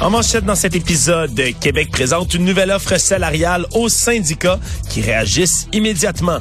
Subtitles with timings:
[0.00, 4.58] En manchette dans cet épisode, Québec présente une nouvelle offre salariale aux syndicats
[4.88, 6.38] qui réagissent immédiatement.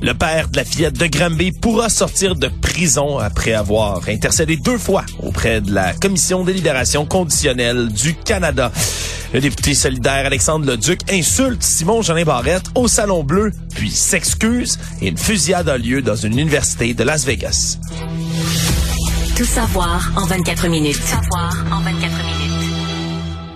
[0.00, 4.78] Le père de la fillette de Granby pourra sortir de prison après avoir intercédé deux
[4.78, 8.72] fois auprès de la Commission des libérations conditionnelles du Canada.
[9.34, 15.08] Le député solidaire Alexandre Leduc insulte Simon Jeanin Barrette au Salon Bleu, puis s'excuse et
[15.08, 17.78] une fusillade a lieu dans une université de Las Vegas.
[19.36, 20.96] Tout savoir en 24 minutes.
[20.96, 21.81] Tout savoir en 24 minutes.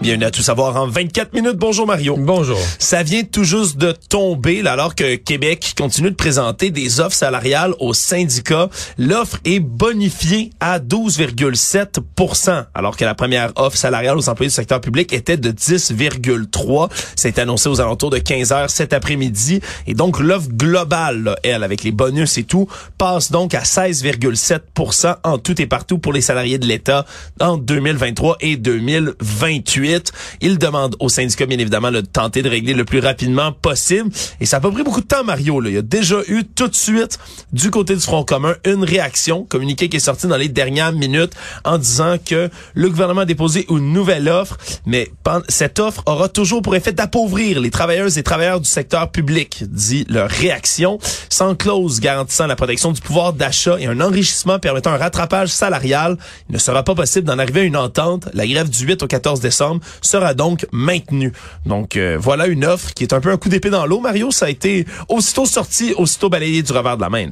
[0.07, 1.57] Bienvenue à Tout savoir en 24 minutes.
[1.57, 2.17] Bonjour Mario.
[2.17, 2.61] Bonjour.
[2.79, 7.17] Ça vient tout juste de tomber là, alors que Québec continue de présenter des offres
[7.17, 8.69] salariales aux syndicats.
[8.99, 14.81] L'offre est bonifiée à 12,7% alors que la première offre salariale aux employés du secteur
[14.81, 16.89] public était de 10,3.
[17.17, 19.61] C'est annoncé aux alentours de 15 heures cet après-midi.
[19.89, 25.17] Et donc l'offre globale, là, elle, avec les bonus et tout, passe donc à 16,7%
[25.25, 27.07] en tout et partout pour les salariés de l'État
[27.41, 29.96] en 2023 et 2028.
[30.41, 34.11] Il demande aux syndicats, bien évidemment, de tenter de régler le plus rapidement possible.
[34.41, 35.61] Et ça n'a pas pris beaucoup de temps, Mario.
[35.61, 35.71] Là.
[35.71, 37.19] Il y a déjà eu tout de suite,
[37.53, 41.33] du côté du Front commun, une réaction, communiqué qui est sorti dans les dernières minutes
[41.65, 45.11] en disant que le gouvernement a déposé une nouvelle offre, mais
[45.49, 50.07] cette offre aura toujours pour effet d'appauvrir les travailleuses et travailleurs du secteur public, dit
[50.09, 54.97] leur réaction, sans clause garantissant la protection du pouvoir d'achat et un enrichissement permettant un
[54.97, 56.17] rattrapage salarial.
[56.49, 58.29] Il ne sera pas possible d'en arriver à une entente.
[58.35, 61.33] La grève du 8 au 14 décembre sera donc maintenu.
[61.65, 64.01] Donc euh, voilà une offre qui est un peu un coup d'épée dans l'eau.
[64.01, 67.29] Mario, ça a été aussitôt sorti, aussitôt balayé du revers de la main.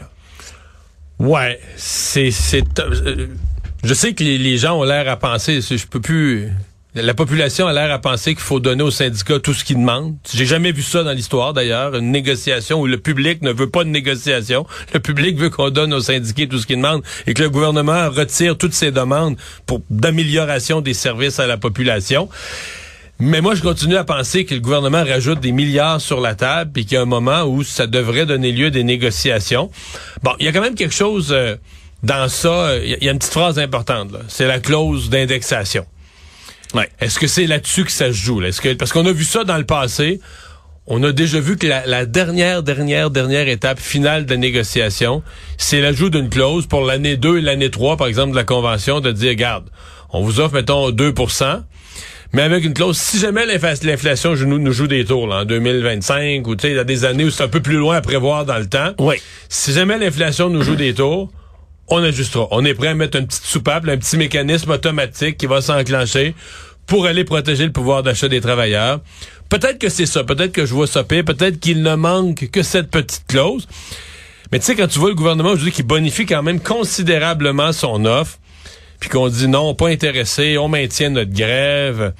[1.19, 3.29] Ouais, c'est c'est euh,
[3.83, 6.51] je sais que les, les gens ont l'air à penser, je peux plus
[6.95, 10.14] la population a l'air à penser qu'il faut donner aux syndicats tout ce qu'ils demandent.
[10.33, 13.83] J'ai jamais vu ça dans l'histoire d'ailleurs, une négociation où le public ne veut pas
[13.83, 14.64] de négociation.
[14.92, 18.08] Le public veut qu'on donne aux syndiqués tout ce qu'ils demandent et que le gouvernement
[18.11, 19.36] retire toutes ses demandes
[19.67, 22.29] pour d'amélioration des services à la population.
[23.19, 26.79] Mais moi, je continue à penser que le gouvernement rajoute des milliards sur la table
[26.79, 29.70] et qu'il y a un moment où ça devrait donner lieu à des négociations.
[30.23, 31.57] Bon, il y a quand même quelque chose euh,
[32.02, 32.77] dans ça.
[32.77, 34.11] Il y, a une petite phrase importante.
[34.29, 35.86] C'est la clause d'indexation.
[36.74, 36.89] Ouais.
[37.01, 38.40] Est-ce que c'est là-dessus que ça se joue?
[38.40, 38.48] Là?
[38.48, 40.20] Est-ce que, parce qu'on a vu ça dans le passé.
[40.86, 45.23] On a déjà vu que la, la dernière, dernière, dernière étape finale de la négociation,
[45.57, 49.01] c'est l'ajout d'une clause pour l'année 2 et l'année 3, par exemple, de la Convention,
[49.01, 49.70] de dire, garde,
[50.13, 51.63] on vous offre, mettons, 2%
[52.34, 56.45] mais avec une clause, si jamais l'inflation nous, nous joue des tours là, en 2025,
[56.48, 58.01] ou tu sais, il y a des années où c'est un peu plus loin à
[58.01, 59.14] prévoir dans le temps, oui.
[59.48, 61.30] si jamais l'inflation nous joue des tours,
[61.89, 62.48] on ajustera.
[62.50, 66.34] On est prêt à mettre un petit soupape, un petit mécanisme automatique qui va s'enclencher
[66.86, 69.00] pour aller protéger le pouvoir d'achat des travailleurs.
[69.48, 72.90] Peut-être que c'est ça, peut-être que je vois ça peut-être qu'il ne manque que cette
[72.90, 73.67] petite clause.
[74.52, 78.05] Mais tu sais, quand tu vois le gouvernement aujourd'hui qui bonifie quand même considérablement son
[78.05, 78.39] offre,
[79.05, 82.15] puis qu'on dit non, pas intéressé, on maintient notre grève,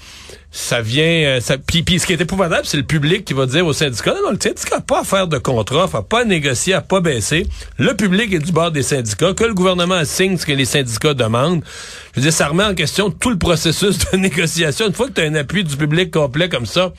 [0.50, 1.05] ça vient...
[1.05, 3.72] Euh, ça, puis, puis ce qui est épouvantable, c'est le public qui va dire au
[3.72, 6.75] syndicat, non, non, le syndicat n'a pas à faire de contrat, n'a pas à négocier,
[6.75, 7.47] n'a pas baisser.
[7.78, 11.15] Le public est du bord des syndicats, que le gouvernement signe ce que les syndicats
[11.15, 11.65] demandent.
[12.12, 14.87] Je veux dire, ça remet en question tout le processus de négociation.
[14.87, 16.93] Une fois que tu as un appui du public complet comme ça,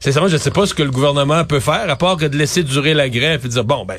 [0.00, 2.38] sincèrement, je ne sais pas ce que le gouvernement peut faire, à part que de
[2.38, 3.98] laisser durer la grève et dire, bon, ben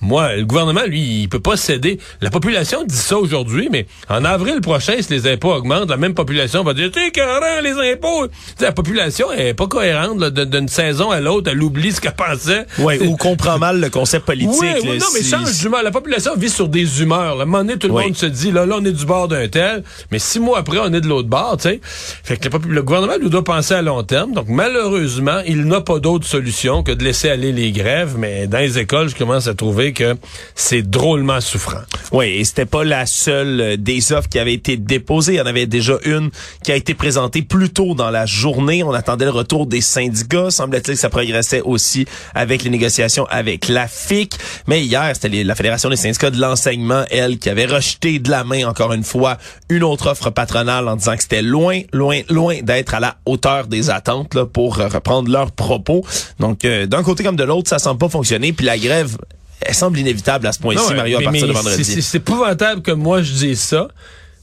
[0.00, 1.98] moi, le gouvernement, lui, il peut pas céder.
[2.20, 6.14] La population dit ça aujourd'hui, mais en avril prochain, si les impôts augmentent, la même
[6.14, 8.26] population va dire, t'es carré, les impôts.
[8.60, 12.66] la population est pas cohérente d'une saison à l'autre, elle oublie ce qu'elle pensait.
[12.78, 14.50] Oui, ou comprend mal le concept politique.
[14.60, 15.82] Oui, non, mais change d'humeur.
[15.82, 17.38] La population vit sur des humeurs.
[17.38, 19.28] À un moment donné, tout le monde se dit, là, là, on est du bord
[19.28, 21.80] d'un tel, mais six mois après, on est de l'autre bord, tu sais.
[21.82, 24.32] Fait que le, le gouvernement lui doit penser à long terme.
[24.32, 28.58] Donc, malheureusement, il n'a pas d'autre solution que de laisser aller les grèves, mais dans
[28.58, 30.16] les écoles, je commence à trouver que
[30.54, 31.80] c'est drôlement souffrant.
[32.12, 35.34] Oui, et c'était pas la seule euh, des offres qui avait été déposée.
[35.34, 36.30] Il y en avait déjà une
[36.62, 38.82] qui a été présentée plus tôt dans la journée.
[38.82, 40.50] On attendait le retour des syndicats.
[40.50, 44.34] Semble-t-il que ça progressait aussi avec les négociations avec la FIC.
[44.66, 48.44] Mais hier, c'était la Fédération des syndicats de l'enseignement, elle, qui avait rejeté de la
[48.44, 49.38] main, encore une fois,
[49.68, 53.66] une autre offre patronale en disant que c'était loin, loin, loin d'être à la hauteur
[53.66, 56.04] des attentes là, pour reprendre leurs propos.
[56.38, 58.52] Donc, euh, d'un côté comme de l'autre, ça semble pas fonctionner.
[58.52, 59.16] Puis la grève
[59.64, 61.84] elle semble inévitable à ce point-ci, Mario, à partir de vendredi.
[61.84, 63.88] C'est épouvantable que moi je dise ça,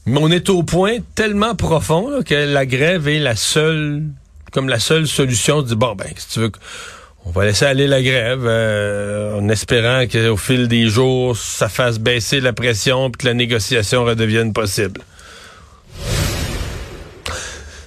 [0.06, 4.02] mais on est au point tellement profond que la grève est la seule,
[4.52, 5.62] comme la seule solution.
[5.62, 6.52] Dire, bon, ben, si tu veux
[7.24, 11.98] On va laisser aller la grève euh, en espérant qu'au fil des jours, ça fasse
[11.98, 15.00] baisser la pression et que la négociation redevienne possible.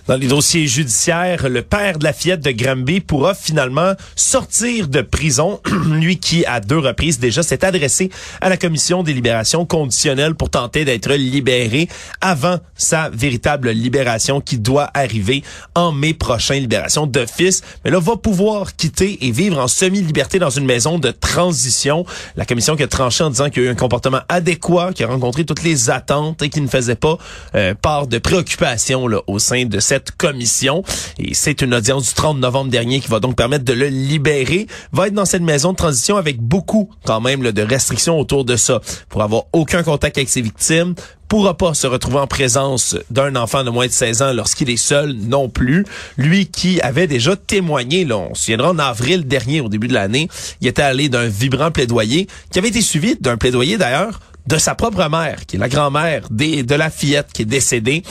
[0.08, 5.02] Dans les dossiers judiciaires, le père de la fillette de Granby pourra finalement sortir de
[5.02, 5.60] prison.
[5.90, 10.52] Lui qui, à deux reprises déjà, s'est adressé à la commission des libérations conditionnelles pour
[10.52, 11.90] tenter d'être libéré
[12.22, 15.42] avant sa véritable libération qui doit arriver
[15.74, 17.64] en mai prochain, libération d'office.
[17.84, 22.06] Mais là, va pouvoir quitter et vivre en semi-liberté dans une maison de transition.
[22.36, 25.04] La commission qui a tranché en disant qu'il y a eu un comportement adéquat, qui
[25.04, 27.18] a rencontré toutes les attentes et qui ne faisait pas
[27.56, 30.84] euh, part de préoccupation là, au sein de cette commission.
[31.20, 34.68] Et c'est une audience du 30 novembre dernier qui va donc permettre de le libérer.
[34.92, 38.56] Va être dans cette maison de transition avec beaucoup quand même de restrictions autour de
[38.56, 38.82] ça.
[39.10, 40.96] Pour avoir aucun contact avec ses victimes,
[41.28, 44.78] pourra pas se retrouver en présence d'un enfant de moins de 16 ans lorsqu'il est
[44.78, 45.86] seul non plus.
[46.18, 49.94] Lui qui avait déjà témoigné, là, on se souviendra en avril dernier, au début de
[49.94, 50.28] l'année,
[50.62, 54.76] il était allé d'un vibrant plaidoyer qui avait été suivi d'un plaidoyer d'ailleurs de sa
[54.76, 58.04] propre mère, qui est la grand-mère de la fillette qui est décédée,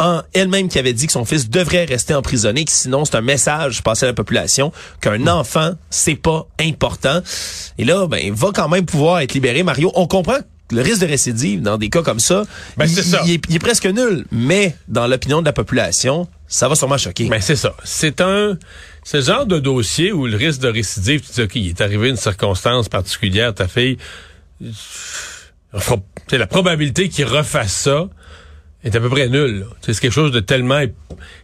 [0.00, 3.20] en elle-même qui avait dit que son fils devrait rester emprisonné, que sinon c'est un
[3.20, 7.20] message passé à la population qu'un enfant c'est pas important.
[7.78, 9.62] Et là, ben, il va quand même pouvoir être libéré.
[9.62, 10.38] Mario, on comprend
[10.70, 12.44] le risque de récidive dans des cas comme ça,
[12.78, 13.20] Ben, il, c'est ça.
[13.26, 14.24] il est, il est presque nul.
[14.32, 17.28] Mais dans l'opinion de la population, ça va sûrement choquer.
[17.28, 17.74] Ben c'est ça.
[17.84, 18.56] C'est un
[19.04, 21.80] c'est le genre de dossier où le risque de récidive, tu dis OK, il est
[21.82, 23.98] arrivé une circonstance particulière, ta fille
[26.28, 28.08] sais, la probabilité qu'il refasse ça
[28.84, 29.66] est à peu près nulle.
[29.80, 30.82] C'est quelque chose de tellement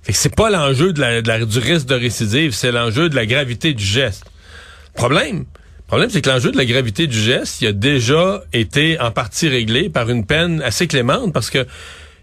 [0.09, 3.27] c'est pas l'enjeu de la, de la- du risque de récidive, c'est l'enjeu de la
[3.27, 4.25] gravité du geste.
[4.95, 5.45] Problème
[5.89, 9.11] le problème, c'est que l'enjeu de la gravité du geste, il a déjà été en
[9.11, 11.67] partie réglé par une peine assez clémente, parce que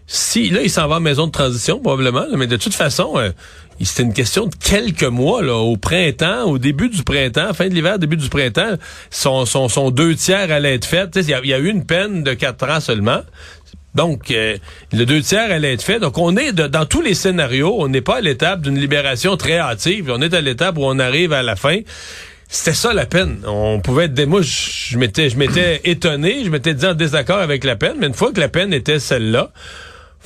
[0.06, 3.30] si là, il s'en va en maison de transition, probablement, mais de toute façon, euh,
[3.82, 7.74] c'était une question de quelques mois, là, au printemps, au début du printemps, fin de
[7.74, 8.76] l'hiver, début du printemps,
[9.10, 11.10] son, son, son deux tiers allait être fait.
[11.16, 13.20] Il y, a- eu une peine de quatre ans seulement.
[13.94, 14.56] Donc, euh,
[14.92, 15.98] le deux tiers allait être fait.
[15.98, 19.36] Donc, on est de- dans tous les scénarios, on n'est pas à l'étape d'une libération
[19.36, 20.12] très hâtive.
[20.14, 21.78] On est à l'étape où on arrive à la fin.
[22.48, 23.38] C'était ça la peine.
[23.46, 24.24] On pouvait être des...
[24.26, 28.06] Moi, je m'étais, je m'étais étonné, je m'étais dit en désaccord avec la peine, mais
[28.06, 29.50] une fois que la peine était celle-là,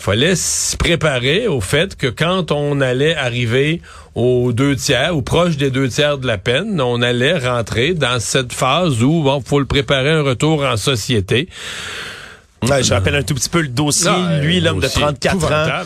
[0.00, 3.82] fallait se préparer au fait que quand on allait arriver
[4.14, 8.18] aux deux tiers ou proche des deux tiers de la peine, on allait rentrer dans
[8.18, 11.48] cette phase où bon, faut le préparer un retour en société.
[12.68, 14.10] Ouais, je rappelle un tout petit peu le dossier.
[14.42, 15.82] Lui, l'homme de dossier 34 ans, là.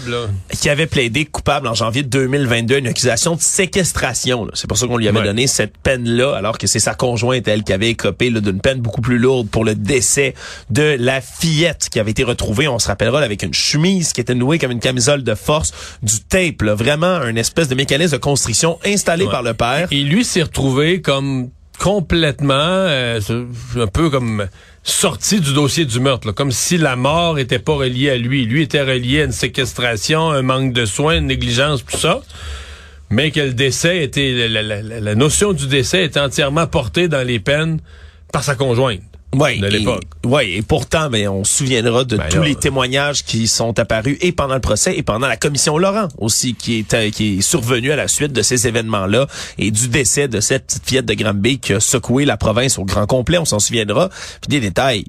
[0.61, 4.49] qui avait plaidé coupable en janvier 2022 une accusation de séquestration.
[4.55, 5.25] C'est pour ça qu'on lui avait Ouais.
[5.25, 9.01] donné cette peine-là, alors que c'est sa conjointe, elle, qui avait écopé d'une peine beaucoup
[9.03, 10.35] plus lourde pour le décès
[10.71, 14.21] de la fillette qui avait été retrouvée, on se rappellera, là, avec une chemise qui
[14.21, 15.73] était nouée comme une camisole de force,
[16.03, 19.31] du tape, là, vraiment un espèce de mécanisme de construction installé Ouais.
[19.31, 19.87] par le père.
[19.93, 23.21] Et lui s'est retrouvé comme complètement, euh,
[23.77, 24.47] un peu comme
[24.85, 28.45] sorti du dossier du meurtre, comme si la mort était pas reliée à lui.
[28.45, 32.21] Lui était relié à une séquestration, un manque de soins, une négligence, tout ça.
[33.11, 37.39] Mais que le décès était, la- la notion du décès était entièrement portée dans les
[37.41, 37.81] peines
[38.33, 39.01] par sa conjointe.
[39.35, 40.03] Oui, de et- l'époque.
[40.25, 43.79] ouais, et pourtant, ben, on se souviendra de Ben tous là, les témoignages qui sont
[43.79, 47.39] apparus et pendant le procès et pendant la commission Laurent aussi, qui est, euh, qui
[47.39, 49.27] est survenue à la suite de ces événements-là
[49.59, 52.85] et du décès de cette petite fillette de Granby qui a secoué la province au
[52.85, 54.09] grand complet, on s'en souviendra.
[54.41, 55.05] Puis des détails,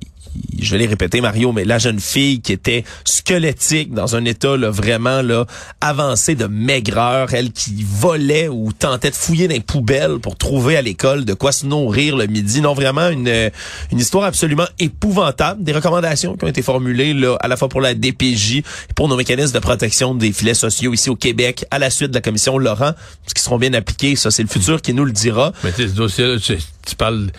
[0.61, 4.69] je l'ai répété Mario, mais la jeune fille qui était squelettique dans un état là,
[4.69, 5.45] vraiment là
[5.81, 10.77] avancé de maigreur, elle qui volait ou tentait de fouiller dans les poubelles pour trouver
[10.77, 12.61] à l'école de quoi se nourrir le midi.
[12.61, 13.49] Non, vraiment une, euh,
[13.91, 15.63] une histoire absolument épouvantable.
[15.63, 18.63] Des recommandations qui ont été formulées là, à la fois pour la DPJ et
[18.95, 22.15] pour nos mécanismes de protection des filets sociaux ici au Québec à la suite de
[22.15, 22.93] la commission Laurent,
[23.33, 24.15] qui seront bien appliqués.
[24.15, 25.53] Ça, c'est le futur qui nous le dira.
[25.63, 27.29] Mais ce dossier-là, tu, tu parles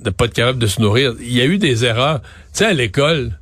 [0.00, 1.14] de pas être capable de se nourrir.
[1.20, 2.20] Il y a eu des erreurs.
[2.20, 3.38] Tu sais, à l'école,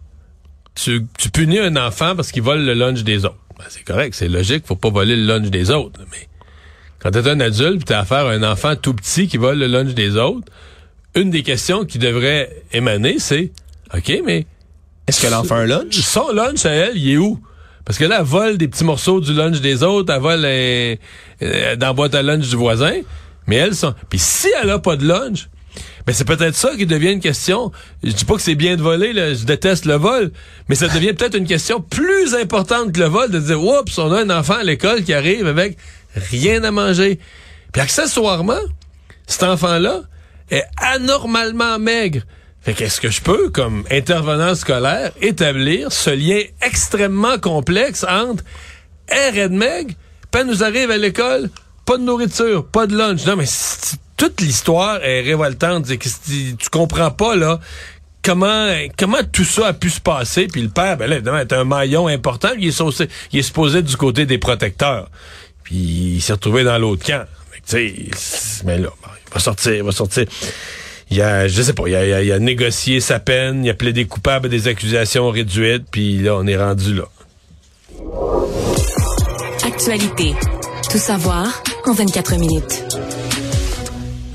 [0.75, 3.39] tu, tu punis un enfant parce qu'il vole le lunch des autres.
[3.59, 6.01] Ben, c'est correct, c'est logique, faut pas voler le lunch des autres.
[6.11, 6.29] Mais
[6.99, 9.95] quand t'es un adulte t'as affaire à un enfant tout petit qui vole le lunch
[9.95, 10.51] des autres,
[11.15, 13.53] une des questions qui devrait émaner, c'est
[13.95, 14.47] OK, mais
[15.07, 15.95] Est-ce que l'enfant a un lunch?
[16.01, 17.41] son lunch à elle, il est où?
[17.85, 20.97] Parce que là, elle vole des petits morceaux du lunch des autres, elle vole euh,
[21.43, 23.01] euh, dans la boîte à lunch du voisin,
[23.47, 23.95] mais elle, sont...
[24.09, 25.49] Puis si elle a pas de lunch,
[26.07, 27.73] ben c'est peut-être ça qui devient une question.
[28.03, 30.33] Je dis pas que c'est bien de voler, là, je déteste le vol,
[30.69, 34.13] mais ça devient peut-être une question plus importante que le vol, de dire, oups, on
[34.13, 35.79] a un enfant à l'école qui arrive avec
[36.15, 37.19] rien à manger.
[37.73, 38.61] Puis accessoirement,
[39.27, 40.03] cet enfant-là
[40.51, 42.21] est anormalement maigre.
[42.61, 48.45] Fait qu'est-ce que je peux, comme intervenant scolaire, établir ce lien extrêmement complexe entre
[49.11, 49.95] R et de maigre,
[50.31, 51.51] puis elle nous arrive à l'école,
[51.85, 53.25] pas de nourriture, pas de lunch.
[53.27, 55.87] Non, mais si- toute l'histoire est révoltante.
[55.87, 57.61] Tu comprends pas, là,
[58.23, 60.47] comment comment tout ça a pu se passer?
[60.47, 62.51] Puis le père, ben là, évidemment, est un maillon important.
[62.59, 65.09] Il est, supposé, il est supposé du côté des protecteurs.
[65.63, 65.75] Puis
[66.17, 67.27] il s'est retrouvé dans l'autre camp.
[67.73, 70.25] Mais là, bon, il va sortir, il va sortir.
[71.11, 74.49] Il a, je sais pas, il a négocié sa peine, il a plaidé coupable à
[74.49, 77.05] des accusations réduites, puis là, on est rendu là.
[79.65, 80.35] Actualité.
[80.91, 82.85] Tout savoir en 24 minutes.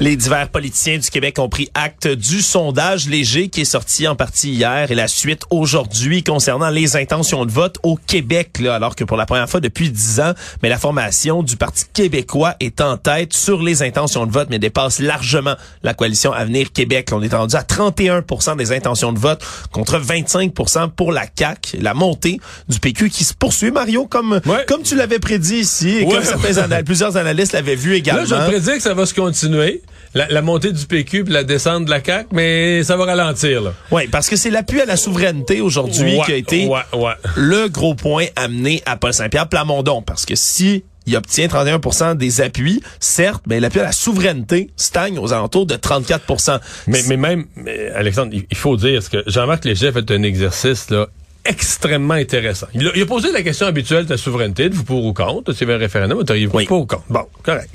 [0.01, 4.15] Les divers politiciens du Québec ont pris acte du sondage léger qui est sorti en
[4.15, 8.95] partie hier et la suite aujourd'hui concernant les intentions de vote au Québec, là, alors
[8.95, 10.31] que pour la première fois depuis dix ans,
[10.63, 14.57] mais la formation du Parti québécois est en tête sur les intentions de vote, mais
[14.57, 17.09] dépasse largement la coalition Avenir Québec.
[17.11, 21.79] On est rendu à 31% des intentions de vote contre 25% pour la CAQ.
[21.81, 22.39] La montée
[22.69, 24.63] du PQ qui se poursuit, Mario, comme, Ouais.
[24.65, 26.13] comme tu l'avais prédit ici et Ouais.
[26.15, 28.21] comme certains plusieurs analystes l'avaient vu également.
[28.21, 29.81] Là, je prédis que ça va se continuer.
[30.13, 33.61] La, la montée du PQ puis la descente de la CAQ, mais ça va ralentir,
[33.61, 33.73] là.
[33.91, 37.13] Oui, parce que c'est l'appui à la souveraineté aujourd'hui Ouais, qui a été ouais, ouais.
[37.35, 40.01] le gros point amené à Paul Saint-Pierre Plamondon.
[40.01, 45.17] Parce que si il obtient 31% des appuis, certes, mais l'appui à la souveraineté stagne
[45.19, 49.65] aux alentours de 34 Mais, mais même, mais, Alexandre, il faut dire ce que Jean-Marc
[49.65, 51.07] Léger fait un exercice là
[51.45, 52.67] extrêmement intéressant.
[52.73, 55.13] Il a, il a posé la question habituelle de la souveraineté, de vous pour ou
[55.13, 56.65] contre, avait un référendum, vous Oui.
[56.65, 57.03] pour ou contre?
[57.09, 57.69] Bon, correct.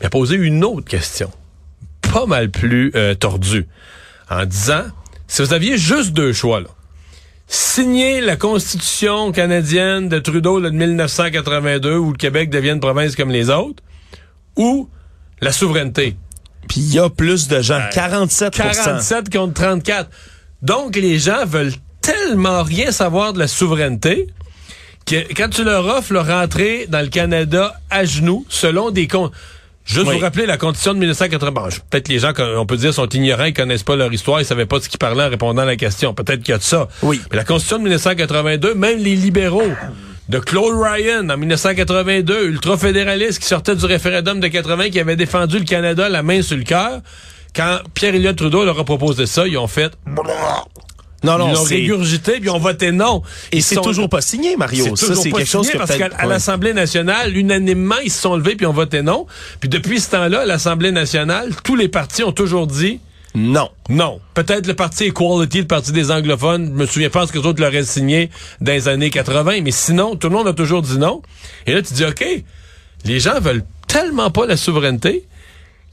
[0.00, 1.30] Mais il a posé une autre question,
[2.12, 3.66] pas mal plus euh, tordue,
[4.30, 4.84] en disant,
[5.26, 6.68] si vous aviez juste deux choix, là,
[7.46, 13.16] signer la Constitution canadienne de Trudeau là, de 1982, où le Québec devient une province
[13.16, 13.82] comme les autres,
[14.56, 14.88] ou
[15.40, 16.16] la souveraineté.
[16.68, 20.10] Puis il y a plus de gens, 47 47 contre 34.
[20.62, 24.26] Donc, les gens veulent tellement rien savoir de la souveraineté
[25.06, 29.32] que quand tu leur offres le rentrer dans le Canada à genoux, selon des comptes.
[29.86, 30.14] Juste Oui.
[30.16, 31.50] vous rappeler la condition de 1980.
[31.52, 34.44] Bon, peut-être les gens, on peut dire, sont ignorants, ils connaissent pas leur histoire, ils
[34.44, 36.12] savaient pas de ce qu'ils parlaient en répondant à la question.
[36.12, 36.88] Peut-être qu'il y a de ça.
[37.02, 37.20] Oui.
[37.30, 39.62] Mais la constitution de 1982, même les libéraux
[40.28, 45.60] de Claude Ryan en 1982, ultra-fédéralistes qui sortaient du référendum de 80, qui avaient défendu
[45.60, 47.00] le Canada la main sur le cœur,
[47.54, 49.92] quand Pierre-Éliott Trudeau leur a proposé ça, ils ont fait...
[51.24, 51.74] Non, non, ils l'ont c'est...
[51.76, 53.22] régurgité, puis ils ont voté non.
[53.52, 54.84] Et c'est sont- toujours pas signé, Mario.
[54.96, 58.54] c'est Ça, quelque chose signé que parce qu'à l'Assemblée nationale, unanimement, ils se sont levés
[58.54, 59.26] puis ont voté non.
[59.60, 63.00] Puis depuis ce temps-là, à l'Assemblée nationale, tous les partis ont toujours dit
[63.34, 63.70] Non.
[63.88, 64.20] non.
[64.34, 67.46] Peut-être le parti Equality, le parti des anglophones, je me souviens pas ce que les
[67.46, 68.30] autres l'auraient signé
[68.60, 71.22] dans les années 80, mais sinon, tout le monde a toujours dit non.
[71.66, 72.24] Et là, tu dis, OK,
[73.04, 75.24] les gens veulent tellement pas la souveraineté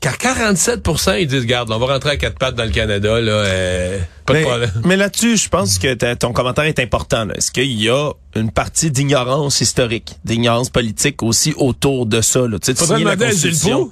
[0.03, 3.31] qu'à 47% ils disent, garde, on va rentrer à quatre pattes dans le Canada, là,
[3.31, 4.71] euh, pas de Mais, problème.
[4.83, 7.29] mais là-dessus, je pense que ton commentaire est important.
[7.29, 12.41] Est-ce qu'il y a une partie d'ignorance historique, d'ignorance politique aussi autour de ça?
[12.41, 12.59] Là?
[12.59, 13.89] Tu sais, de signer la Constitution.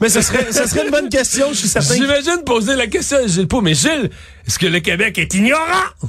[0.00, 1.94] Mais ce serait, ce serait une bonne question, je suis certain.
[1.94, 4.10] J'imagine poser la question à Gilles Pau, mais Gilles,
[4.46, 5.58] est-ce que le Québec est ignorant?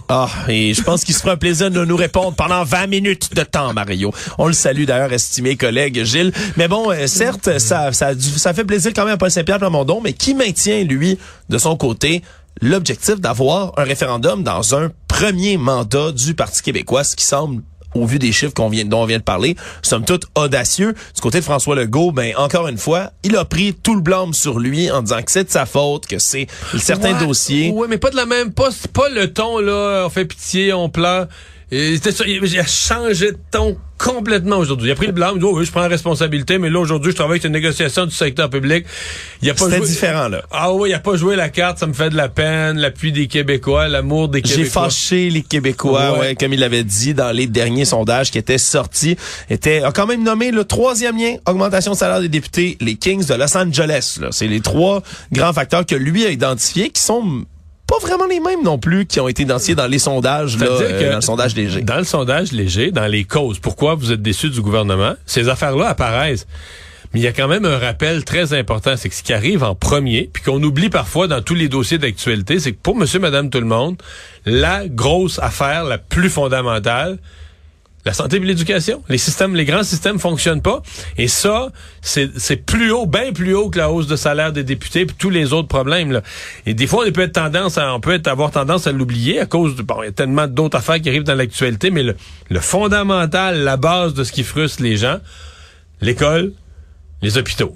[0.10, 3.34] Ah, et je pense qu'il se fera un plaisir de nous répondre pendant 20 minutes
[3.34, 4.14] de temps, Mario.
[4.38, 6.32] On le salue d'ailleurs, estimé collègue Gilles.
[6.56, 10.02] Mais bon, euh, certes, ça, ça, ça fait plaisir quand même à Paul Saint-Pierre Plamondon,
[10.04, 11.18] mais qui maintient, lui,
[11.50, 12.22] de son côté,
[12.62, 17.64] l'objectif d'avoir un référendum dans un premier mandat du Parti québécois, ce qui semble
[17.96, 20.94] au vu des chiffres qu'on vient, dont on vient de parler, somme toute audacieux.
[21.16, 24.34] Du côté de François Legault, ben, encore une fois, il a pris tout le blâme
[24.34, 27.72] sur lui en disant que c'est de sa faute, que c'est certains Ouais, dossiers.
[27.72, 30.90] Ouais, mais pas de la même, pas, pas le ton, là, on fait pitié, on
[30.90, 31.28] pleure.
[31.72, 31.94] Et
[32.26, 34.88] il, a changé de ton complètement aujourd'hui.
[34.90, 36.80] Il a pris le blâme, il dit, oh oui, je prends la responsabilité, mais là,
[36.80, 38.86] aujourd'hui, je travaille avec une négociation du secteur public.
[39.44, 40.42] Il a pas C'était joué- différent, là.
[40.52, 43.12] Ah oui, il a pas joué la carte, ça me fait de la peine, l'appui
[43.12, 44.84] des Québécois, l'amour des J'ai Québécois.
[44.86, 46.20] fâché les Québécois, Ouais.
[46.20, 49.18] ouais, comme il l'avait dit dans les derniers sondages qui étaient sortis.
[49.50, 53.26] Était, a quand même nommé le troisième lien, augmentation de salaire des députés, les Kings
[53.28, 54.18] de Los Angeles.
[54.22, 54.30] là.
[54.32, 57.44] C'est les trois grands facteurs que lui a identifiés qui sont
[57.90, 61.10] pas vraiment les mêmes non plus qui ont été identifiés dans les sondages, là, euh,
[61.10, 61.82] dans le sondage léger.
[61.82, 65.88] Dans le sondage léger, dans les causes, pourquoi vous êtes déçus du gouvernement, ces affaires-là
[65.88, 66.46] apparaissent.
[67.12, 69.64] Mais il y a quand même un rappel très important, c'est que ce qui arrive
[69.64, 73.20] en premier, puis qu'on oublie parfois dans tous les dossiers d'actualité, c'est que pour monsieur,
[73.20, 73.98] madame, tout le monde,
[74.46, 77.18] la grosse affaire, la plus fondamentale,
[78.06, 79.04] la santé et l'éducation.
[79.10, 80.82] Les systèmes, les grands systèmes fonctionnent pas.
[81.18, 81.70] Et ça,
[82.02, 85.30] c'est plus haut, bien plus haut que la hausse de salaire des députés puis tous
[85.30, 86.12] les autres problèmes.
[86.12, 86.22] Là.
[86.66, 89.40] Et des fois, on peut être tendance à, on peut être, avoir tendance à l'oublier
[89.40, 92.04] à cause de, bon, il y a tellement d'autres affaires qui arrivent dans l'actualité, mais
[92.04, 92.16] le,
[92.50, 95.20] le fondamental, la base de ce qui frustre les gens,
[96.02, 96.54] l'école,
[97.22, 97.76] les hôpitaux.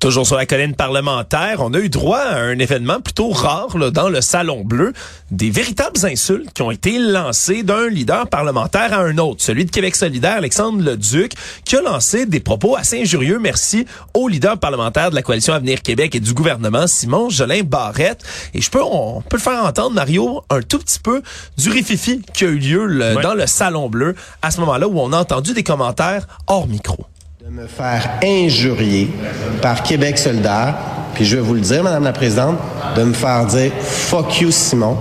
[0.00, 3.90] Toujours sur la colline parlementaire, on a eu droit à un événement plutôt rare là,
[3.90, 4.92] dans le Salon Bleu,
[5.32, 9.72] des véritables insultes qui ont été lancées d'un leader parlementaire à un autre, celui de
[9.72, 11.32] Québec solidaire, Alexandre Leduc,
[11.64, 15.82] qui a lancé des propos assez injurieux, merci, au leader parlementaire de la coalition Avenir
[15.82, 18.22] Québec et du gouvernement, Simon Jolin Barrette.
[18.54, 21.22] Et je peux, on peut le faire entendre, Mario, un tout petit peu
[21.56, 25.00] du rififi qui a eu lieu le- dans le Salon Bleu, à ce moment-là où
[25.00, 27.04] on a entendu des commentaires hors micro.
[27.48, 29.08] De me faire injurier
[29.62, 30.74] par Québec solidaire,
[31.14, 32.58] puis je vais vous le dire, Madame la Présidente,
[32.94, 34.98] de me faire dire «fuck you, Simon».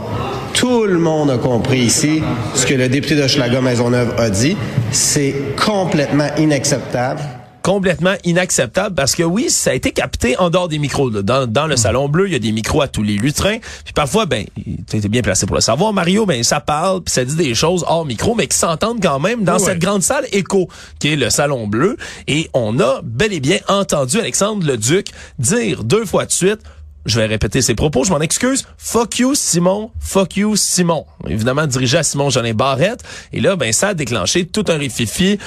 [0.53, 2.23] Tout le monde a compris ici
[2.55, 4.55] ce que le député de Schlager Maisonneuve a dit.
[4.91, 7.19] C'est complètement inacceptable.
[7.67, 11.09] Complètement inacceptable parce que oui, ça a été capté en dehors des micros.
[11.09, 11.21] là.
[11.21, 13.57] Dans, dans le salon bleu, il y a des micros à tous les lutrins.
[13.83, 14.45] Puis parfois, ben,
[14.89, 17.83] tu bien placé pour le savoir, Mario, ben ça parle, puis ça dit des choses
[17.85, 19.79] hors micro, mais qui s'entendent quand même dans Oui, cette ouais.
[19.79, 20.69] grande salle écho
[20.99, 21.97] qui est le salon bleu.
[22.27, 26.61] Et on a bel et bien entendu Alexandre Leduc dire deux fois de suite.
[27.07, 28.65] Je vais répéter ses propos, je m'en excuse.
[28.77, 29.91] Fuck you, Simon.
[29.99, 31.05] Fuck you, Simon.
[31.27, 33.01] Évidemment, dirigé à Simon Jolin Barrette.
[33.31, 35.39] Et là, ben, ça a déclenché tout un rififi.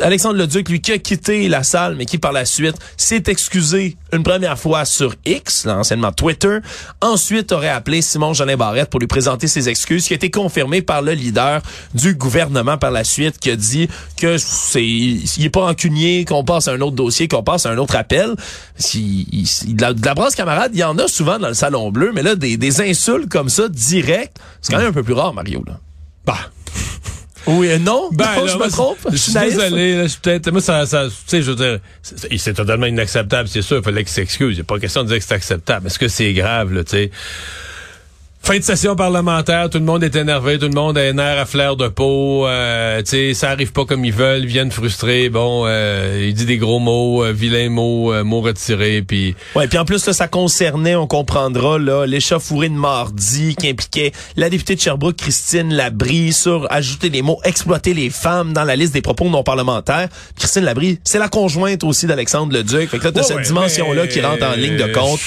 [0.00, 3.96] Alexandre Leduc, lui, qui a quitté la salle, mais qui, par la suite, s'est excusé
[4.12, 6.58] une première fois sur X, là, anciennement Twitter.
[7.00, 10.82] Ensuite, aurait appelé Simon Jolin Barrette pour lui présenter ses excuses, qui a été confirmé
[10.82, 11.60] par le leader
[11.94, 16.44] du gouvernement par la suite, qui a dit que c'est, il est pas rancunier, qu'on
[16.44, 18.36] passe à un autre dossier, qu'on passe à un autre appel.
[18.76, 21.54] Si, il- de, la, de la brasse camarade, il y en a souvent dans le
[21.54, 25.02] salon bleu, mais là, des, des insultes comme ça, direct, c'est quand même un peu
[25.02, 25.80] plus rare, Mario, là.
[26.24, 26.38] Bah.
[27.46, 28.98] Oui, non, Ben, non, là, je me trompe?
[29.10, 31.78] Je suis désolé, là, je suis peut-être, moi, ça, ça, tu sais, je veux dire,
[32.02, 34.52] c'est c'est totalement inacceptable, c'est sûr, il fallait qu'il s'excuse.
[34.52, 35.86] Il n'y a pas question de dire que c'est acceptable.
[35.86, 37.10] Est-ce que c'est grave, là, tu sais?
[38.48, 41.38] Fin de session parlementaire, tout le monde est énervé, tout le monde a un air
[41.38, 44.70] à flair de peau, euh, tu sais, ça arrive pas comme ils veulent, ils viennent
[44.70, 49.34] frustrés, bon, euh, il dit des gros mots, euh, vilains mots, euh, mots retirés, puis
[49.54, 54.12] Ouais, puis en plus là, ça concernait, on comprendra là, l'échauffourée de mardi qui impliquait
[54.34, 58.76] la députée de Sherbrooke Christine Labrie sur ajouter les mots exploiter les femmes dans la
[58.76, 60.08] liste des propos non parlementaires.
[60.38, 62.88] Christine Labrie, c'est la conjointe aussi d'Alexandre Leduc.
[62.88, 64.90] Fait que là, t'as Ouais, cette ouais, dimension là mais- qui rentre en ligne de
[64.94, 65.20] compte.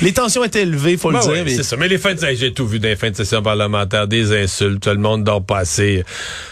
[0.00, 1.44] Les tensions étaient élevées, faut Ben le ouais, dire.
[1.44, 1.76] mais- c'est ça.
[1.76, 2.00] Mais les
[2.34, 5.58] j'ai tout vu les fins de session parlementaire, des insultes, tout le monde dort pas
[5.58, 6.04] assez.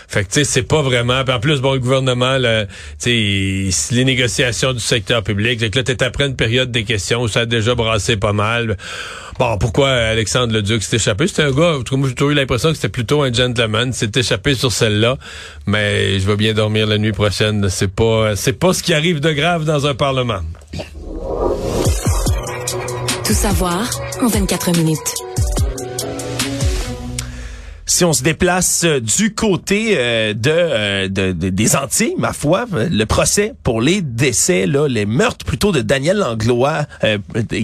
[0.09, 1.23] Fait que tu sais, c'est pas vraiment.
[1.25, 2.67] Puis en plus, bon, le gouvernement, là,
[3.07, 7.29] les négociations du secteur public, fait que là, t'es après une période des questions où
[7.29, 8.77] ça a déjà brassé pas mal.
[9.39, 11.27] Bon, pourquoi Alexandre Leduc s'est échappé?
[11.27, 13.93] C'était un gars, moi, j'ai toujours eu l'impression que c'était plutôt un gentleman.
[13.93, 15.17] s'est échappé sur celle-là.
[15.67, 17.69] Mais je vais bien dormir la nuit prochaine.
[17.71, 20.41] C'est pas, c'est pas ce qui arrive de grave dans un parlement.
[23.25, 23.89] Tout savoir
[24.21, 25.15] en 24 minutes.
[28.01, 32.33] Si on se déplace euh, du côté euh, de, euh, de- de- des Antilles, ma
[32.33, 37.19] foi, euh, le procès pour les décès, là, les meurtres plutôt de Daniel Langlois, euh,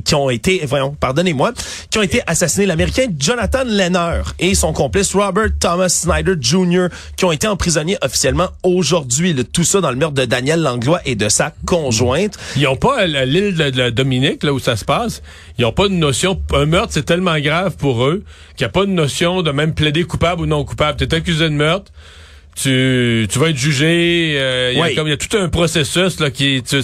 [0.05, 1.55] qui ont été, voyons, pardonnez-moi,
[1.89, 7.25] qui ont été assassinés, l'Américain Jonathan Lenner et son complice Robert Thomas Snyder Jr., qui
[7.25, 9.35] ont été emprisonnés officiellement aujourd'hui.
[9.55, 12.37] Tout ça dans le meurtre de Daniel Langlois et de sa conjointe.
[12.59, 15.23] Ils ont pas à l'île de, de Dominique, là où ça se passe,
[15.57, 16.39] ils ont pas de notion.
[16.53, 18.23] Un meurtre, c'est tellement grave pour eux
[18.55, 20.99] qu'il n'y a pas de notion de même plaider coupable ou non coupable.
[20.99, 21.93] T'es accusé de meurtre.
[22.59, 24.37] Tu, tu vas être jugé.
[24.39, 25.13] euh, Il y a Oui.
[25.13, 26.81] y tout un processus là qui tu,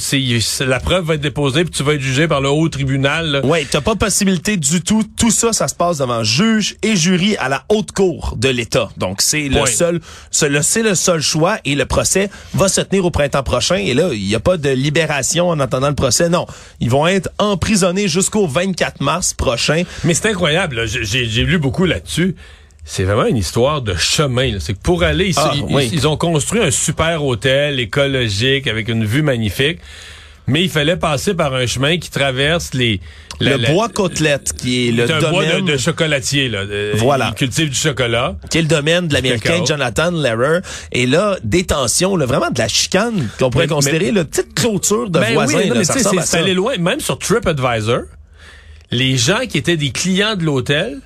[0.66, 3.26] la preuve va être déposée puis tu vas être jugé par le haut tribunal.
[3.30, 3.40] là.
[3.46, 5.02] Ouais, t'as pas possibilité du tout.
[5.18, 8.90] Tout ça, ça se passe devant juge et jury à la haute cour de l'État.
[8.98, 10.00] Donc c'est le seul,
[10.30, 13.76] c'est le, le seul choix et le procès va se tenir au printemps prochain.
[13.76, 16.28] Et là, il n'y a pas de libération en attendant le procès.
[16.28, 16.46] Non,
[16.80, 19.84] ils vont être emprisonnés jusqu'au 24 mars prochain.
[20.04, 20.86] Mais c'est incroyable.
[20.86, 22.36] j'ai lu beaucoup là-dessus.
[22.84, 24.58] C'est vraiment une histoire de chemin.
[24.58, 25.88] C'est que pour aller, ils, Ah, ils- oui.
[25.92, 29.78] ils ont construit un super hôtel écologique avec une vue magnifique.
[30.48, 33.00] Mais il fallait passer par un chemin qui traverse les
[33.38, 36.48] la- le la- bois côtelette, qui est le c'est un bois domaine, de, de chocolatier
[36.48, 36.66] là.
[36.66, 37.28] De- Voilà.
[37.30, 38.34] Ils cultivent du chocolat.
[38.50, 39.64] qui est le domaine de l'Américain.
[39.64, 40.58] Jonathan Lehrer.
[40.90, 44.24] Et là, des tensions, là, vraiment de la chicane qu'on pourrait Mais- considérer, mais- la
[44.24, 45.58] petite clôture de Ben voisins.
[45.58, 45.94] oui, non, là, mais ça.
[46.24, 46.76] c'est allé loin.
[46.76, 48.00] Même sur TripAdvisor,
[48.90, 50.98] les gens qui étaient des clients de l'hôtel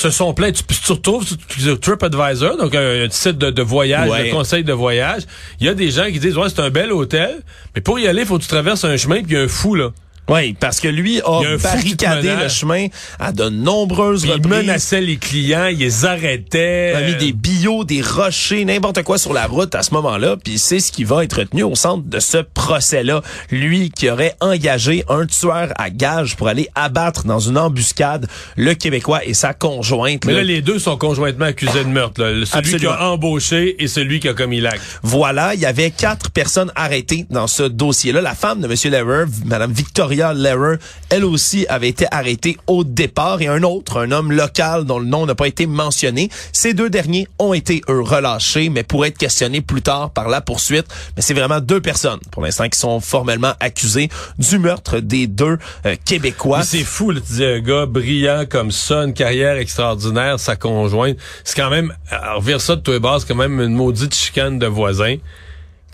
[0.00, 0.52] se sont plaints.
[0.52, 1.24] Tu, tu retrouves
[1.58, 4.26] sur, TripAdvisor, donc un, un site de, de voyage, Ouais.
[4.28, 5.22] de conseil de voyage.
[5.60, 7.42] Il y a des gens qui disent, ouais, c'est un bel hôtel,
[7.74, 9.42] mais pour y aller, il faut que tu traverses un chemin, puis il y a
[9.42, 9.90] un fou, là.
[10.28, 12.86] Oui, parce que lui a, Il a barricadé le chemin
[13.18, 14.52] à de nombreuses Puis il reprises.
[14.66, 16.92] menaçait les clients, il les arrêtait.
[16.92, 20.36] Il a mis des billots, des rochers, n'importe quoi sur la route à ce moment-là,
[20.42, 23.20] puis c'est ce qui va être retenu au centre de ce procès-là.
[23.50, 28.74] Lui qui aurait engagé un tueur à gage pour aller abattre dans une embuscade le
[28.74, 30.24] Québécois et sa conjointe.
[30.24, 30.38] Mais là.
[30.38, 32.22] là, les deux sont conjointement accusés de meurtre.
[32.22, 32.46] Là.
[32.46, 32.78] Celui Absolument.
[32.78, 34.80] qui a embauché et celui qui a commis l'acte.
[35.02, 38.20] Voilà, il y avait quatre personnes arrêtées dans ce dossier-là.
[38.22, 38.92] La femme de M.
[38.92, 40.76] Lever, Mme Victoria Victoria Lehrer,
[41.10, 45.06] elle aussi avait été arrêtée au départ et un autre, un homme local dont le
[45.06, 46.30] nom n'a pas été mentionné.
[46.52, 50.86] Ces deux derniers ont été relâchés, mais pourraient être questionnés plus tard par la poursuite.
[51.16, 55.58] Mais c'est vraiment deux personnes pour l'instant qui sont formellement accusées du meurtre des deux
[55.84, 56.62] euh, Québécois.
[56.62, 61.16] C'est fou, là, tu dis un gars brillant comme ça, une carrière extraordinaire, sa conjointe.
[61.42, 64.60] C'est quand même, à revire ça de toi bas, c'est quand même une maudite chicane
[64.60, 65.16] de voisins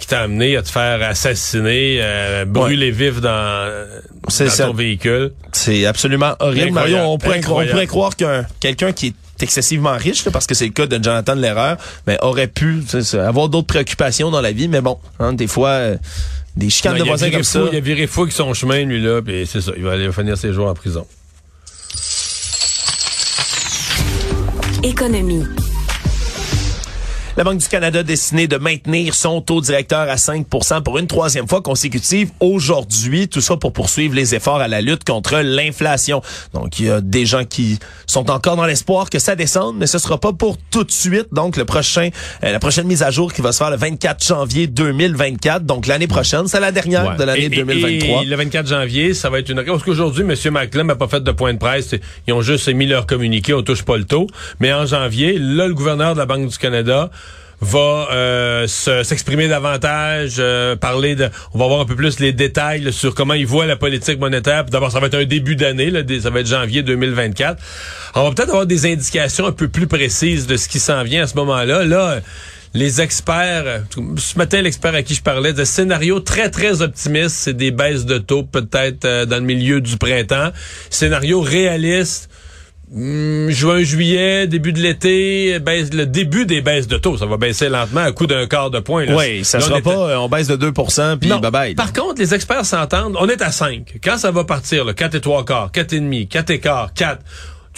[0.01, 3.87] qui t'a amené à te faire assassiner, euh, brûler vif dans,
[4.29, 5.33] dans ton véhicule.
[5.53, 6.73] C'est absolument horrible.
[6.73, 10.55] Mario, on pourrait, on pourrait croire qu'un quelqu'un qui est excessivement riche, là, parce que
[10.55, 12.83] c'est le cas de Jonathan de l'erreur, mais aurait pu
[13.15, 14.69] avoir d'autres préoccupations dans la vie.
[14.69, 15.97] Mais bon, hein, des fois, euh,
[16.57, 17.61] des chicanes de voisins comme ça.
[17.73, 19.73] Il a viré fou avec son chemin, lui, là, puis c'est ça.
[19.77, 21.07] Il va aller finir ses jours en prison.
[24.83, 25.45] Économie.
[27.41, 31.07] La Banque du Canada a décidé de maintenir son taux directeur à 5% pour une
[31.07, 33.29] troisième fois consécutive aujourd'hui.
[33.29, 36.21] Tout ça pour poursuivre les efforts à la lutte contre l'inflation.
[36.53, 37.79] Donc, il y a des gens qui
[38.11, 41.29] sont encore dans l'espoir que ça descende, mais ce sera pas pour tout de suite.
[41.33, 42.11] Donc, le prochain,
[42.45, 45.65] euh, la prochaine mise à jour qui va se faire le 24 janvier 2024.
[45.65, 48.23] Donc, l'année prochaine, c'est la dernière de l'année 2023.
[48.23, 50.53] Et le 24 janvier, ça va être une parce qu'aujourd'hui, M.
[50.53, 51.95] McClem n'a pas fait de point de presse.
[52.27, 54.27] Ils ont juste émis leur communiqué, on touche pas le taux.
[54.59, 57.11] Mais en janvier, là, le gouverneur de la Banque du Canada
[57.61, 62.93] va euh, s'exprimer davantage, euh, parler de, on va voir un peu plus les détails
[62.93, 64.65] sur comment il voit la politique monétaire.
[64.65, 67.63] D'abord, ça va être un début d'année, ça va être janvier 2024.
[68.15, 71.25] On va peut-être avoir des indications un peu plus précises de ce qui s'en vient
[71.25, 71.85] à ce moment-là.
[71.85, 72.21] Là,
[72.73, 73.83] les experts,
[74.17, 78.05] ce matin, l'expert à qui je parlais, de scénario très, très optimiste, c'est des baisses
[78.05, 80.51] de taux peut-être euh, dans le milieu du printemps.
[80.89, 82.31] Scénario réaliste,
[82.93, 87.17] Hmm, juin, juillet, début de l'été, baisse, le début des baisses de taux.
[87.17, 89.05] Ça va baisser lentement à coup d'un quart de point.
[89.05, 89.17] Là.
[89.17, 91.75] Oui, ça sera pas, euh, on baisse de 2 puis bye bye.
[91.77, 94.01] Par contre, les experts s'entendent, on est à 5.
[94.03, 96.93] Quand ça va partir, là, 4 et 3 quarts, 4 et demi, 4 et quart,
[96.93, 97.23] 4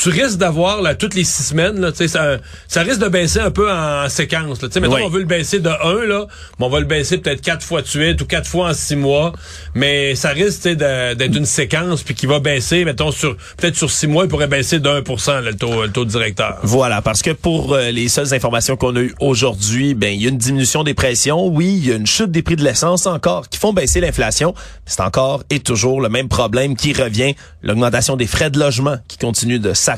[0.02, 3.52] tu risques d'avoir là toutes les six semaines là, ça, ça risque de baisser un
[3.52, 4.60] peu en, séquence.
[4.60, 4.68] Là.
[4.80, 6.26] Mettons, on veut le baisser de 1, là,
[6.58, 8.96] mais on va le baisser peut-être quatre fois de suite ou quatre fois en six
[8.96, 9.32] mois.
[9.74, 14.08] Mais ça risque d'être une séquence puis qui va baisser, mettons, sur peut-être sur six
[14.08, 16.58] mois, il pourrait baisser de 1 le taux, le taux directeur.
[16.64, 20.26] Voilà, parce que pour euh, les seules informations qu'on a eues aujourd'hui, ben il y
[20.26, 21.46] a une diminution des pressions.
[21.46, 24.52] Oui, il y a une chute des prix de l'essence encore qui font baisser l'inflation.
[24.84, 29.16] C'est encore et toujours le même problème qui revient, l'augmentation des frais de logement qui
[29.16, 29.91] continue de s'accroître,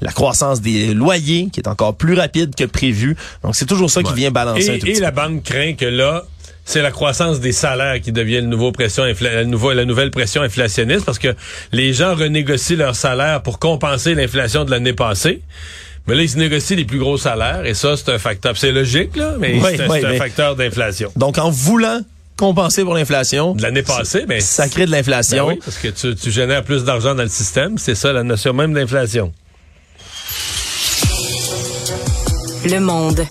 [0.00, 3.16] la croissance des loyers qui est encore plus rapide que prévu.
[3.42, 5.84] Donc c'est toujours ça qui vient balancer et, un tout Et la banque craint que
[5.84, 6.24] là,
[6.64, 10.42] c'est la croissance des salaires qui devient le nouveau pression la, nouveau, la nouvelle pression
[10.42, 11.34] inflationniste parce que
[11.72, 15.40] les gens renégocient leurs salaires pour compenser l'inflation de l'année passée.
[16.06, 18.56] Mais là, ils se négocient les plus gros salaires et ça, c'est un facteur.
[18.56, 21.10] C'est logique, là, mais c'est un facteur d'inflation.
[21.16, 22.00] Donc, en voulant
[22.38, 23.54] compenser pour l'inflation.
[23.54, 25.46] De l'année passée, mais ça crée de l'inflation.
[25.48, 28.22] Ben oui, parce que tu, tu génères plus d'argent dans le système, c'est ça la
[28.22, 29.32] notion même d'inflation.
[32.64, 33.26] Le monde.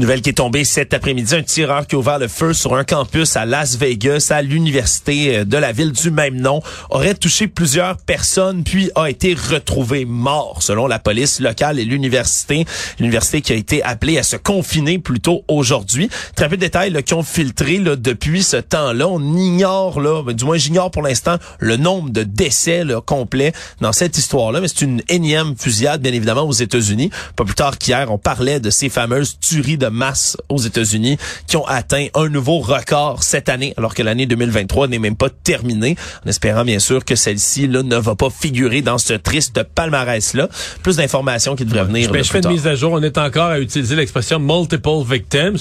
[0.00, 2.84] Nouvelle qui est tombée cet après-midi, un tireur qui a ouvert le feu sur un
[2.84, 7.48] campus à Las Vegas, à l'université euh, de la ville du même nom, aurait touché
[7.48, 12.64] plusieurs personnes puis a été retrouvé mort selon la police locale et l'université.
[12.98, 16.08] L'université qui a été appelée à se confiner plus tôt aujourd'hui.
[16.34, 19.06] Très peu de détails là, qui ont filtré là, depuis ce temps-là.
[19.06, 23.52] On ignore, là, ben, du moins j'ignore pour l'instant, le nombre de décès là, complets
[23.82, 27.10] dans cette histoire-là, mais c'est une énième fusillade, bien évidemment, aux États-Unis.
[27.36, 31.56] Pas plus tard qu'hier, on parlait de ces fameuses tueries de masse aux États-Unis qui
[31.56, 35.96] ont atteint un nouveau record cette année, alors que l'année 2023 n'est même pas terminée,
[36.24, 40.48] en espérant bien sûr que celle-ci là ne va pas figurer dans ce triste palmarès-là.
[40.82, 42.10] Plus d'informations qui devraient venir.
[42.10, 42.92] Ben, je fais une mise à jour.
[42.92, 45.58] On est encore à utiliser l'expression multiple victims.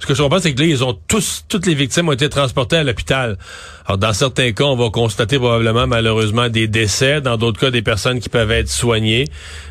[0.00, 2.28] Ce que je comprends, c'est que là, ils ont tous, toutes les victimes ont été
[2.28, 3.36] transportées à l'hôpital.
[3.86, 7.20] Alors, dans certains cas, on va constater probablement, malheureusement, des décès.
[7.20, 9.24] Dans d'autres cas, des personnes qui peuvent être soignées.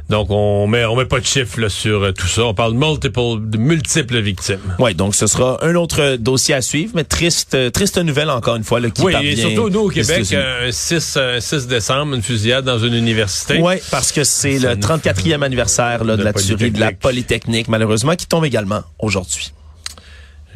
[0.09, 2.45] Donc, on met, on met pas de chiffres là, sur euh, tout ça.
[2.45, 4.75] On parle multiple, de multiples victimes.
[4.79, 8.55] Oui, donc ce sera un autre dossier à suivre, mais triste, euh, triste nouvelle encore
[8.55, 12.21] une fois là, qui Oui, et surtout nous au Québec, un 6, 6 décembre, une
[12.21, 13.59] fusillade dans une université.
[13.61, 17.67] Oui, parce que c'est le 34e anniversaire là, de, de la tuerie de la Polytechnique,
[17.67, 19.51] malheureusement, qui tombe également aujourd'hui.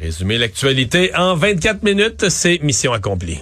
[0.01, 3.39] Résumer l'actualité en 24 minutes, c'est mission accomplie.